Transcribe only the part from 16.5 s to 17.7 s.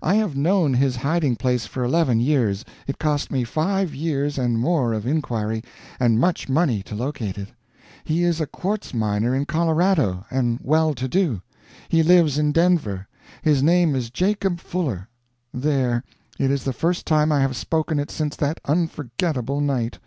is the first time I have